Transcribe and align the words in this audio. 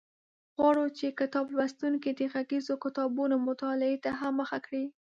غواړو 0.57 0.85
چې 0.97 1.17
کتاب 1.19 1.45
لوستونکي 1.57 2.11
د 2.15 2.21
غږیزو 2.33 2.75
کتابونو 2.83 3.35
مطالعې 3.47 3.97
ته 4.03 4.09
هم 4.19 4.33
مخه 4.41 4.57
کړي. 4.65 4.83